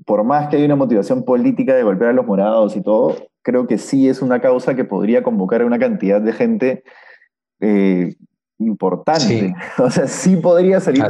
por 0.05 0.23
más 0.23 0.49
que 0.49 0.57
haya 0.57 0.67
una 0.67 0.77
motivación 0.77 1.25
política 1.25 1.75
de 1.75 1.83
golpear 1.83 2.11
a 2.11 2.13
los 2.13 2.27
morados 2.27 2.77
y 2.77 2.83
todo, 2.83 3.17
creo 3.43 3.67
que 3.67 3.79
sí 3.79 4.09
es 4.09 4.21
una 4.21 4.41
causa 4.41 4.77
que 4.77 4.85
podría 4.85 5.23
convocar 5.23 5.63
a 5.63 5.67
una 5.67 5.79
cantidad 5.79 6.21
de 6.21 6.33
gente 6.35 6.85
eh, 7.61 8.15
importante. 8.59 9.21
Sí. 9.21 9.55
O 9.83 9.91
sea, 9.91 10.07
sí 10.07 10.37
podría 10.37 10.81
salir 10.81 11.03
a 11.03 11.09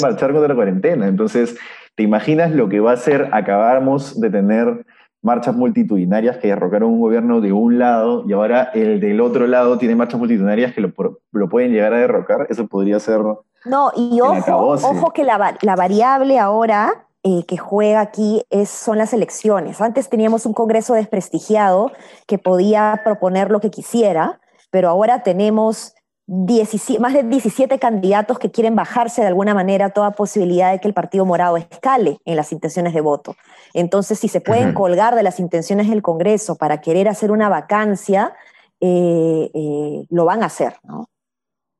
marchar 0.00 0.32
contra 0.32 0.48
la 0.48 0.54
cuarentena. 0.54 1.08
Entonces, 1.08 1.56
¿te 1.96 2.04
imaginas 2.04 2.52
lo 2.52 2.68
que 2.68 2.78
va 2.78 2.92
a 2.92 2.96
ser 2.96 3.30
acabamos 3.32 4.20
de 4.20 4.30
tener 4.30 4.86
marchas 5.22 5.54
multitudinarias 5.54 6.38
que 6.38 6.48
derrocaron 6.48 6.90
un 6.90 7.00
gobierno 7.00 7.40
de 7.40 7.52
un 7.52 7.78
lado 7.78 8.24
y 8.26 8.32
ahora 8.32 8.70
el 8.74 9.00
del 9.00 9.20
otro 9.20 9.46
lado 9.46 9.78
tiene 9.78 9.96
marchas 9.96 10.18
multitudinarias 10.18 10.74
que 10.74 10.80
lo, 10.80 10.92
lo 11.32 11.48
pueden 11.48 11.72
llegar 11.72 11.92
a 11.92 11.98
derrocar? 11.98 12.46
Eso 12.48 12.66
podría 12.66 13.00
ser... 13.00 13.20
No, 13.64 13.90
y 13.96 14.20
ojo, 14.20 14.68
ojo 14.68 15.12
que 15.12 15.24
la, 15.24 15.56
la 15.62 15.76
variable 15.76 16.38
ahora 16.38 17.06
eh, 17.24 17.44
que 17.46 17.56
juega 17.56 18.00
aquí 18.00 18.42
es, 18.48 18.68
son 18.68 18.96
las 18.96 19.12
elecciones. 19.12 19.80
Antes 19.80 20.08
teníamos 20.08 20.46
un 20.46 20.54
Congreso 20.54 20.94
desprestigiado 20.94 21.90
que 22.26 22.38
podía 22.38 23.00
proponer 23.04 23.50
lo 23.50 23.60
que 23.60 23.70
quisiera, 23.70 24.40
pero 24.70 24.88
ahora 24.88 25.24
tenemos 25.24 25.94
17, 26.30 27.00
más 27.00 27.14
de 27.14 27.22
17 27.22 27.78
candidatos 27.78 28.38
que 28.38 28.50
quieren 28.50 28.76
bajarse 28.76 29.22
de 29.22 29.28
alguna 29.28 29.54
manera 29.54 29.88
toda 29.90 30.10
posibilidad 30.10 30.70
de 30.70 30.78
que 30.78 30.86
el 30.86 30.92
Partido 30.92 31.24
Morado 31.24 31.56
escale 31.56 32.18
en 32.26 32.36
las 32.36 32.52
intenciones 32.52 32.92
de 32.92 33.00
voto. 33.00 33.34
Entonces, 33.72 34.18
si 34.18 34.28
se 34.28 34.42
pueden 34.42 34.68
uh 34.68 34.70
-huh. 34.72 34.74
colgar 34.74 35.14
de 35.14 35.22
las 35.22 35.40
intenciones 35.40 35.88
del 35.88 36.02
Congreso 36.02 36.56
para 36.56 36.82
querer 36.82 37.08
hacer 37.08 37.30
una 37.30 37.48
vacancia, 37.48 38.34
eh, 38.78 39.50
eh, 39.54 40.04
lo 40.10 40.26
van 40.26 40.42
a 40.42 40.46
hacer, 40.46 40.74
¿no? 40.82 41.08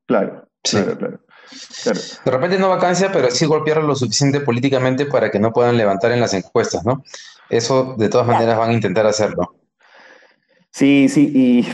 Claro, 0.07 0.47
sí. 0.63 0.77
claro, 0.77 0.97
claro. 0.97 1.19
Claro. 1.83 1.99
De 2.25 2.31
repente 2.31 2.59
no 2.59 2.69
vacancia, 2.69 3.11
pero 3.11 3.29
sí 3.29 3.45
golpear 3.45 3.83
lo 3.83 3.95
suficiente 3.95 4.39
políticamente 4.39 5.05
para 5.05 5.29
que 5.29 5.39
no 5.39 5.51
puedan 5.51 5.77
levantar 5.77 6.11
en 6.11 6.21
las 6.21 6.33
encuestas, 6.33 6.85
¿no? 6.85 7.03
Eso 7.49 7.95
de 7.97 8.09
todas 8.09 8.27
maneras 8.27 8.57
van 8.57 8.71
a 8.71 8.73
intentar 8.73 9.05
hacerlo. 9.05 9.55
Sí, 10.71 11.07
sí, 11.09 11.31
y 11.33 11.67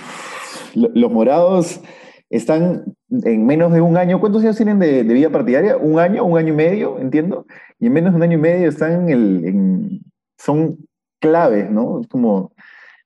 los 0.74 1.12
morados 1.12 1.82
están 2.30 2.96
en 3.10 3.46
menos 3.46 3.72
de 3.72 3.82
un 3.82 3.98
año. 3.98 4.20
¿Cuántos 4.20 4.44
años 4.44 4.58
tienen 4.58 4.80
de, 4.80 5.04
de, 5.04 5.14
vida 5.14 5.30
partidaria? 5.30 5.78
¿Un 5.78 6.00
año? 6.00 6.24
¿Un 6.24 6.38
año 6.38 6.54
y 6.54 6.56
medio? 6.56 7.00
Entiendo. 7.00 7.46
Y 7.80 7.88
en 7.88 7.94
menos 7.94 8.14
de 8.14 8.18
un 8.18 8.24
año 8.24 8.38
y 8.38 8.42
medio 8.42 8.70
están 8.70 8.94
en 8.94 9.10
el. 9.10 9.46
En, 9.46 10.02
son 10.38 10.78
claves, 11.20 11.70
¿no? 11.70 12.02
Es 12.02 12.08
como. 12.08 12.52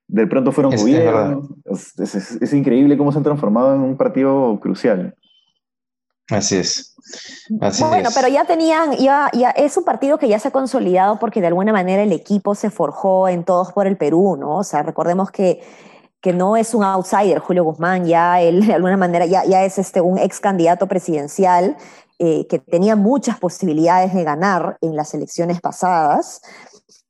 De 0.07 0.25
pronto 0.25 0.51
fueron 0.51 0.73
es, 0.73 0.81
gobiernos. 0.81 1.49
Es, 1.65 2.15
es, 2.15 2.41
es, 2.41 2.53
increíble 2.53 2.97
cómo 2.97 3.11
se 3.11 3.19
han 3.19 3.23
transformado 3.23 3.75
en 3.75 3.81
un 3.81 3.95
partido 3.95 4.59
crucial. 4.59 5.13
Así 6.29 6.57
es. 6.57 6.95
Así 7.61 7.83
bueno, 7.83 8.09
es. 8.09 8.15
pero 8.15 8.27
ya 8.27 8.45
tenían, 8.45 8.93
ya, 8.93 9.29
ya 9.33 9.49
es 9.51 9.77
un 9.77 9.83
partido 9.83 10.17
que 10.17 10.27
ya 10.27 10.39
se 10.39 10.47
ha 10.47 10.51
consolidado 10.51 11.19
porque 11.19 11.41
de 11.41 11.47
alguna 11.47 11.73
manera 11.73 12.03
el 12.03 12.11
equipo 12.11 12.55
se 12.55 12.69
forjó 12.69 13.27
en 13.27 13.43
Todos 13.43 13.71
por 13.71 13.85
el 13.87 13.97
Perú, 13.97 14.37
¿no? 14.39 14.57
O 14.57 14.63
sea, 14.63 14.83
recordemos 14.83 15.31
que 15.31 15.61
que 16.21 16.33
no 16.33 16.57
es 16.57 16.73
un 16.73 16.83
outsider, 16.83 17.39
Julio 17.39 17.63
Guzmán, 17.63 18.05
ya 18.05 18.41
él 18.41 18.65
de 18.67 18.73
alguna 18.73 18.97
manera 18.97 19.25
ya, 19.25 19.45
ya 19.45 19.63
es 19.63 19.77
este, 19.77 20.01
un 20.01 20.17
ex 20.17 20.39
candidato 20.39 20.87
presidencial 20.87 21.77
eh, 22.19 22.45
que 22.47 22.59
tenía 22.59 22.95
muchas 22.95 23.39
posibilidades 23.39 24.13
de 24.13 24.23
ganar 24.23 24.77
en 24.81 24.95
las 24.95 25.13
elecciones 25.13 25.61
pasadas 25.61 26.41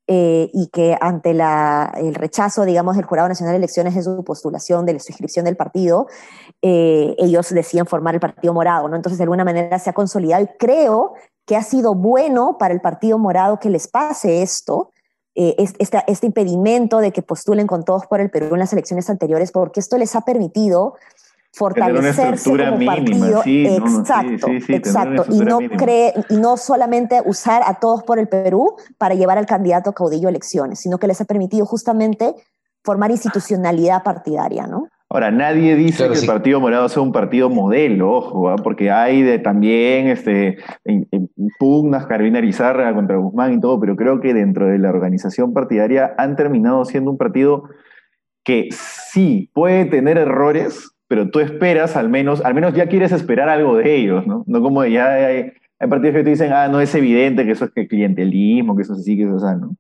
eh, 0.05 0.49
y 0.53 0.67
que 0.67 0.97
ante 1.01 1.33
la, 1.33 1.91
el 1.97 2.15
rechazo, 2.15 2.65
digamos, 2.65 2.95
del 2.95 3.05
Jurado 3.05 3.27
Nacional 3.27 3.53
de 3.53 3.57
Elecciones 3.57 3.95
de 3.95 4.03
su 4.03 4.23
postulación, 4.23 4.85
de 4.85 4.99
su 4.99 5.11
inscripción 5.11 5.45
del 5.45 5.55
partido, 5.55 6.07
eh, 6.61 7.15
ellos 7.17 7.49
decían 7.49 7.85
formar 7.85 8.15
el 8.15 8.19
Partido 8.19 8.53
Morado, 8.53 8.87
¿no? 8.87 8.95
Entonces, 8.95 9.17
de 9.17 9.23
alguna 9.23 9.45
manera 9.45 9.77
se 9.79 9.89
ha 9.89 9.93
consolidado 9.93 10.43
y 10.43 10.57
creo 10.57 11.13
que 11.45 11.55
ha 11.55 11.63
sido 11.63 11.95
bueno 11.95 12.57
para 12.59 12.73
el 12.73 12.81
Partido 12.81 13.17
Morado 13.17 13.59
que 13.59 13.69
les 13.69 13.87
pase 13.87 14.41
esto, 14.41 14.91
eh, 15.41 15.55
este, 15.57 16.03
este, 16.07 16.25
impedimento 16.25 16.97
de 16.97 17.13
que 17.13 17.21
postulen 17.21 17.65
con 17.65 17.85
todos 17.85 18.05
por 18.07 18.19
el 18.19 18.29
Perú 18.29 18.55
en 18.55 18.59
las 18.59 18.73
elecciones 18.73 19.09
anteriores, 19.09 19.53
porque 19.53 19.79
esto 19.79 19.97
les 19.97 20.13
ha 20.17 20.21
permitido 20.25 20.95
fortalecerse 21.53 22.49
como 22.49 22.77
mínima, 22.77 22.95
partido. 22.95 23.43
Sí, 23.43 23.65
exacto, 23.65 24.31
no, 24.49 24.53
sí, 24.53 24.59
sí, 24.59 24.73
exacto. 24.73 25.23
Y 25.29 25.39
no, 25.39 25.59
cree, 25.77 26.13
y 26.27 26.35
no 26.35 26.57
solamente 26.57 27.21
usar 27.25 27.61
a 27.65 27.75
todos 27.75 28.03
por 28.03 28.19
el 28.19 28.27
Perú 28.27 28.75
para 28.97 29.15
llevar 29.15 29.37
al 29.37 29.45
candidato 29.45 29.93
caudillo 29.93 30.27
a 30.27 30.31
elecciones, 30.31 30.81
sino 30.81 30.97
que 30.97 31.07
les 31.07 31.21
ha 31.21 31.25
permitido 31.25 31.65
justamente 31.65 32.35
formar 32.83 33.09
institucionalidad 33.09 34.03
partidaria, 34.03 34.67
¿no? 34.67 34.89
Ahora, 35.11 35.31
nadie 35.31 35.75
dice 35.75 35.99
claro, 35.99 36.11
que 36.11 36.19
sí. 36.19 36.25
el 36.25 36.31
Partido 36.31 36.59
Morado 36.59 36.87
sea 36.89 37.01
un 37.01 37.13
partido 37.13 37.49
modelo, 37.49 38.11
ojo, 38.11 38.51
¿eh? 38.51 38.55
porque 38.61 38.91
hay 38.91 39.23
de, 39.23 39.39
también 39.39 40.07
este, 40.07 40.57
pugnas, 41.57 42.05
Carolina 42.05 42.41
Rizarra 42.41 42.93
contra 42.93 43.17
Guzmán 43.17 43.53
y 43.53 43.59
todo, 43.59 43.79
pero 43.79 43.95
creo 43.95 44.19
que 44.19 44.33
dentro 44.33 44.67
de 44.67 44.77
la 44.77 44.89
organización 44.89 45.53
partidaria 45.53 46.13
han 46.17 46.35
terminado 46.35 46.85
siendo 46.85 47.11
un 47.11 47.17
partido 47.17 47.69
que 48.43 48.69
sí 48.71 49.49
puede 49.53 49.85
tener 49.85 50.17
errores, 50.17 50.91
pero 51.07 51.29
tú 51.29 51.39
esperas 51.39 51.95
al 51.95 52.09
menos, 52.09 52.43
al 52.43 52.53
menos 52.53 52.73
ya 52.73 52.87
quieres 52.87 53.11
esperar 53.11 53.49
algo 53.49 53.77
de 53.77 53.95
ellos, 53.95 54.25
¿no? 54.27 54.43
No 54.47 54.61
como 54.61 54.83
ya 54.85 55.13
hay, 55.13 55.53
hay 55.79 55.89
partidos 55.89 56.15
que 56.15 56.23
te 56.23 56.29
dicen, 56.31 56.53
ah, 56.53 56.67
no 56.67 56.81
es 56.81 56.93
evidente 56.95 57.45
que 57.45 57.51
eso 57.51 57.65
es 57.65 57.71
que 57.71 57.87
clientelismo, 57.87 58.75
que 58.75 58.83
eso 58.83 58.95
sí, 58.95 59.17
que 59.17 59.23
eso 59.23 59.37
es, 59.37 59.57
¿no? 59.59 59.75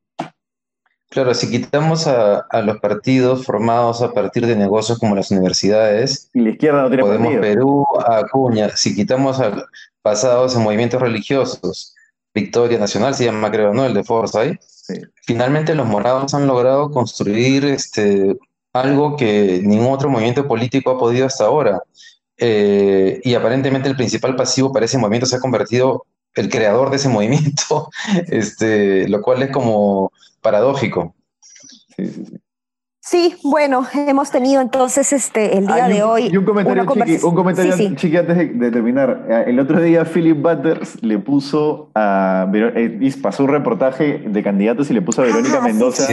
Claro, 1.09 1.33
si 1.33 1.49
quitamos 1.49 2.05
a, 2.05 2.41
a, 2.41 2.61
los 2.61 2.79
partidos 2.79 3.43
formados 3.43 4.03
a 4.03 4.13
partir 4.13 4.45
de 4.45 4.55
negocios 4.55 4.99
como 4.99 5.15
las 5.15 5.31
universidades, 5.31 6.29
y 6.35 6.41
la 6.41 6.51
izquierda 6.51 6.83
no 6.83 6.89
tiene 6.89 7.01
Podemos 7.01 7.33
partido. 7.33 7.41
Perú, 7.41 7.85
Acuña, 8.05 8.69
si 8.69 8.95
quitamos 8.95 9.39
a 9.39 9.65
pasados 10.09 10.55
en 10.55 10.63
movimientos 10.63 10.99
religiosos, 10.99 11.93
Victoria 12.33 12.79
Nacional 12.79 13.13
se 13.13 13.25
llama, 13.25 13.51
creo, 13.51 13.75
¿no? 13.75 13.85
El 13.85 13.93
de 13.93 14.03
Forsyth. 14.03 14.59
Sí. 14.59 14.95
Finalmente 15.21 15.75
los 15.75 15.85
morados 15.85 16.33
han 16.33 16.47
logrado 16.47 16.89
construir 16.89 17.63
este, 17.65 18.35
algo 18.73 19.15
que 19.15 19.61
ningún 19.63 19.93
otro 19.93 20.09
movimiento 20.09 20.47
político 20.47 20.89
ha 20.89 20.97
podido 20.97 21.27
hasta 21.27 21.45
ahora. 21.45 21.83
Eh, 22.37 23.21
y 23.23 23.35
aparentemente 23.35 23.87
el 23.87 23.95
principal 23.95 24.35
pasivo 24.35 24.73
para 24.73 24.85
ese 24.85 24.97
movimiento 24.97 25.27
se 25.27 25.35
ha 25.35 25.39
convertido 25.39 26.07
el 26.33 26.49
creador 26.49 26.89
de 26.89 26.95
ese 26.95 27.09
movimiento, 27.17 27.91
este, 28.29 29.07
lo 29.09 29.21
cual 29.21 29.43
es 29.43 29.51
como 29.51 30.11
paradójico. 30.41 31.13
Sí, 31.95 32.07
sí, 32.07 32.25
sí. 32.25 32.39
Sí, 33.09 33.35
bueno, 33.43 33.87
hemos 34.07 34.29
tenido 34.29 34.61
entonces 34.61 35.11
este 35.13 35.57
el 35.57 35.65
día 35.65 35.87
de 35.87 36.03
hoy. 36.03 36.29
Y 36.31 36.37
un 36.37 36.45
comentario, 36.45 36.85
chiqui, 36.85 37.17
un 37.25 37.33
comentario 37.33 37.73
chiqui 37.95 38.17
antes 38.17 38.37
de, 38.37 38.69
terminar. 38.69 39.25
Eh, 39.27 39.45
el 39.47 39.59
otro 39.59 39.81
día 39.81 40.05
Philip 40.05 40.39
Butters 40.39 41.01
le 41.01 41.17
puso 41.17 41.89
a. 41.95 42.47
Eh, 42.53 43.11
pasó 43.19 43.45
un 43.45 43.49
reportaje 43.49 44.25
de 44.27 44.43
candidatos 44.43 44.91
y 44.91 44.93
le 44.93 45.01
puso 45.01 45.23
a 45.23 45.25
Verónica 45.25 45.57
ah, 45.59 45.65
Mendoza 45.65 46.07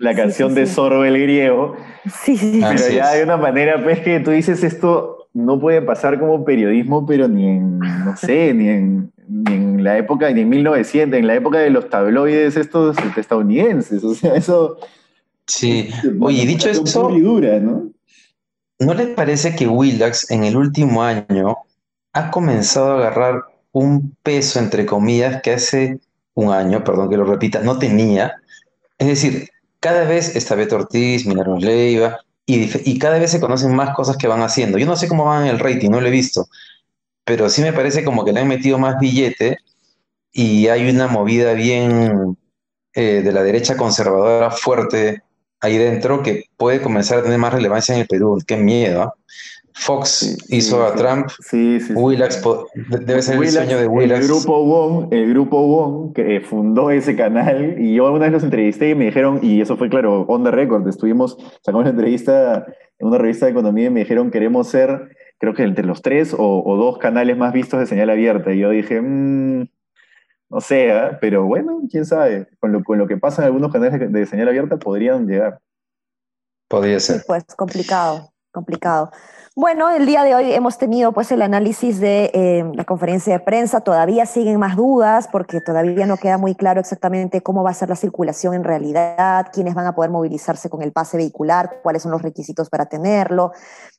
la 0.00 0.14
canción 0.16 0.52
de 0.56 0.66
Zorro 0.66 1.04
el 1.04 1.22
Griego. 1.22 1.76
Sí, 2.24 2.36
sí, 2.36 2.60
Pero 2.60 2.88
ya 2.96 3.12
de 3.12 3.22
una 3.22 3.36
manera, 3.36 3.80
pues 3.80 4.00
que 4.00 4.18
tú 4.18 4.32
dices 4.32 4.64
esto 4.64 5.28
no 5.32 5.60
puede 5.60 5.82
pasar 5.82 6.18
como 6.18 6.44
periodismo, 6.44 7.06
pero 7.06 7.28
ni 7.28 7.46
en, 7.46 7.78
no 7.78 8.16
sé, 8.16 8.52
ni 8.54 8.68
en, 8.68 9.12
ni 9.28 9.54
en 9.54 9.84
la 9.84 9.98
época, 9.98 10.28
ni 10.32 10.40
en 10.40 10.48
1900, 10.48 11.16
en 11.16 11.28
la 11.28 11.34
época 11.36 11.58
de 11.58 11.70
los 11.70 11.88
tabloides 11.88 12.56
estos 12.56 12.96
estadounidenses. 13.16 14.02
O 14.02 14.16
sea, 14.16 14.34
eso 14.34 14.78
Sí, 15.50 15.90
oye, 16.20 16.46
dicho 16.46 16.70
eso, 16.70 17.10
¿no? 17.10 17.90
¿no 18.78 18.94
les 18.94 19.08
parece 19.08 19.56
que 19.56 19.66
Willax 19.66 20.30
en 20.30 20.44
el 20.44 20.56
último 20.56 21.02
año 21.02 21.58
ha 22.12 22.30
comenzado 22.30 22.92
a 22.92 22.98
agarrar 22.98 23.42
un 23.72 24.16
peso, 24.22 24.60
entre 24.60 24.86
comillas, 24.86 25.42
que 25.42 25.52
hace 25.52 25.98
un 26.34 26.52
año, 26.52 26.84
perdón 26.84 27.10
que 27.10 27.16
lo 27.16 27.24
repita, 27.24 27.60
no 27.62 27.80
tenía? 27.80 28.36
Es 28.98 29.08
decir, 29.08 29.48
cada 29.80 30.04
vez 30.04 30.36
está 30.36 30.54
Beto 30.54 30.76
Ortiz, 30.76 31.26
Milagros 31.26 31.64
Leiva, 31.64 32.18
y, 32.46 32.70
y, 32.88 32.98
cada 32.98 33.18
vez 33.18 33.32
se 33.32 33.40
conocen 33.40 33.74
más 33.74 33.94
cosas 33.94 34.16
que 34.16 34.28
van 34.28 34.42
haciendo. 34.42 34.78
Yo 34.78 34.86
no 34.86 34.96
sé 34.96 35.08
cómo 35.08 35.24
van 35.24 35.46
en 35.46 35.50
el 35.50 35.58
rating, 35.58 35.90
no 35.90 36.00
lo 36.00 36.06
he 36.06 36.10
visto, 36.10 36.48
pero 37.24 37.48
sí 37.48 37.60
me 37.62 37.72
parece 37.72 38.04
como 38.04 38.24
que 38.24 38.32
le 38.32 38.40
han 38.40 38.48
metido 38.48 38.78
más 38.78 38.98
billete 39.00 39.58
y 40.32 40.68
hay 40.68 40.88
una 40.88 41.08
movida 41.08 41.54
bien 41.54 42.36
eh, 42.94 43.22
de 43.22 43.32
la 43.32 43.42
derecha 43.42 43.76
conservadora 43.76 44.50
fuerte 44.50 45.22
ahí 45.60 45.78
dentro 45.78 46.22
que 46.22 46.44
puede 46.56 46.80
comenzar 46.80 47.18
a 47.18 47.22
tener 47.22 47.38
más 47.38 47.52
relevancia 47.52 47.94
en 47.94 48.02
el 48.02 48.06
Perú. 48.06 48.38
Qué 48.46 48.56
miedo. 48.56 49.02
¿ah? 49.02 49.14
Fox 49.74 50.36
hizo 50.48 50.84
a 50.84 50.94
Trump. 50.94 51.28
Sí, 51.40 51.80
sí, 51.80 51.94
Willax 51.94 52.42
debe 53.06 53.22
ser 53.22 53.36
el 53.42 53.48
sueño 53.48 53.78
de 53.78 53.86
Willax. 53.86 54.20
El 54.20 54.26
grupo 54.26 54.64
Wong, 54.64 55.08
el 55.10 55.30
grupo 55.30 55.66
Wong 55.66 56.12
que 56.12 56.40
fundó 56.40 56.90
ese 56.90 57.16
canal 57.16 57.76
y 57.78 57.94
yo 57.94 58.10
una 58.12 58.24
vez 58.24 58.32
los 58.32 58.42
entrevisté 58.42 58.90
y 58.90 58.94
me 58.94 59.06
dijeron, 59.06 59.40
y 59.42 59.60
eso 59.60 59.76
fue 59.76 59.88
claro, 59.88 60.22
on 60.22 60.44
the 60.44 60.50
record, 60.50 60.86
estuvimos, 60.86 61.38
sacamos 61.62 61.82
una 61.82 61.90
entrevista 61.90 62.66
en 62.98 63.06
una 63.06 63.18
revista 63.18 63.46
de 63.46 63.52
economía 63.52 63.86
y 63.86 63.90
me 63.90 64.00
dijeron 64.00 64.30
queremos 64.30 64.68
ser, 64.68 65.16
creo 65.38 65.54
que 65.54 65.62
entre 65.62 65.86
los 65.86 66.02
tres 66.02 66.34
o, 66.36 66.76
dos 66.76 66.98
canales 66.98 67.36
más 67.38 67.52
vistos 67.52 67.80
de 67.80 67.86
señal 67.86 68.10
abierta. 68.10 68.52
Y 68.52 68.58
yo 68.58 68.70
dije, 68.70 69.00
mmm, 69.00 69.66
no 70.50 70.60
sé, 70.60 70.88
¿eh? 70.88 71.16
pero 71.20 71.44
bueno, 71.44 71.80
quién 71.88 72.04
sabe. 72.04 72.48
Con 72.58 72.72
lo, 72.72 72.82
con 72.82 72.98
lo 72.98 73.06
que 73.06 73.16
pasa 73.16 73.42
en 73.42 73.46
algunos 73.46 73.72
canales 73.72 74.12
de 74.12 74.26
señal 74.26 74.48
abierta 74.48 74.76
podrían 74.78 75.26
llegar. 75.26 75.60
Podría 76.68 76.98
ser. 76.98 77.22
pues 77.26 77.44
complicado, 77.56 78.32
complicado. 78.52 79.10
Bueno, 79.56 79.90
el 79.90 80.06
día 80.06 80.22
de 80.22 80.34
hoy 80.34 80.52
hemos 80.52 80.78
tenido 80.78 81.12
pues 81.12 81.30
el 81.32 81.42
análisis 81.42 82.00
de 82.00 82.30
eh, 82.34 82.64
la 82.74 82.84
conferencia 82.84 83.32
de 83.32 83.40
prensa. 83.40 83.80
Todavía 83.80 84.26
siguen 84.26 84.58
más 84.58 84.76
dudas 84.76 85.28
porque 85.30 85.60
todavía 85.60 86.06
no 86.06 86.16
queda 86.16 86.38
muy 86.38 86.54
claro 86.54 86.80
exactamente 86.80 87.42
cómo 87.42 87.62
va 87.62 87.70
a 87.70 87.74
ser 87.74 87.88
la 87.88 87.96
circulación 87.96 88.54
en 88.54 88.64
realidad, 88.64 89.48
quiénes 89.52 89.74
van 89.74 89.86
a 89.86 89.94
poder 89.94 90.10
movilizarse 90.10 90.70
con 90.70 90.82
el 90.82 90.92
pase 90.92 91.16
vehicular, 91.16 91.80
cuáles 91.82 92.02
son 92.02 92.12
los 92.12 92.22
requisitos 92.22 92.70
para 92.70 92.86
tenerlo. 92.86 93.52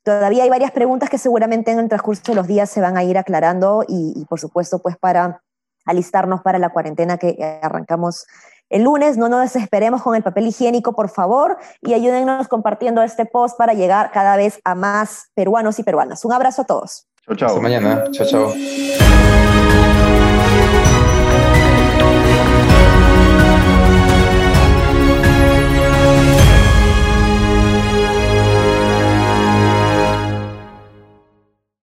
Todavía 0.03 0.43
hay 0.43 0.49
varias 0.49 0.71
preguntas 0.71 1.09
que 1.09 1.17
seguramente 1.17 1.71
en 1.71 1.79
el 1.79 1.89
transcurso 1.89 2.23
de 2.31 2.35
los 2.35 2.47
días 2.47 2.69
se 2.69 2.81
van 2.81 2.97
a 2.97 3.03
ir 3.03 3.17
aclarando 3.17 3.83
y, 3.87 4.13
y 4.15 4.25
por 4.25 4.39
supuesto 4.39 4.81
pues 4.81 4.97
para 4.97 5.41
alistarnos 5.85 6.41
para 6.41 6.59
la 6.59 6.69
cuarentena 6.69 7.17
que 7.17 7.59
arrancamos 7.61 8.25
el 8.69 8.83
lunes. 8.83 9.17
No 9.17 9.29
nos 9.29 9.41
desesperemos 9.41 10.01
con 10.01 10.15
el 10.15 10.23
papel 10.23 10.47
higiénico, 10.47 10.93
por 10.93 11.09
favor, 11.09 11.57
y 11.81 11.93
ayúdennos 11.93 12.47
compartiendo 12.47 13.03
este 13.03 13.25
post 13.25 13.57
para 13.57 13.73
llegar 13.73 14.11
cada 14.11 14.37
vez 14.37 14.59
a 14.63 14.75
más 14.75 15.29
peruanos 15.35 15.77
y 15.79 15.83
peruanas. 15.83 16.25
Un 16.25 16.33
abrazo 16.33 16.63
a 16.63 16.65
todos. 16.65 17.07
Chao, 17.27 17.35
chao. 17.35 17.49
Hasta 17.49 17.61
mañana. 17.61 18.03
Chao, 18.11 18.27
chao. 18.27 19.80